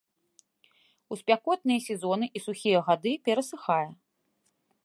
У 1.15 1.17
спякотныя 1.19 1.79
сезоны 1.89 2.25
і 2.31 2.37
ў 2.41 2.45
сухія 2.47 2.79
гады 2.91 3.11
перасыхае. 3.31 3.89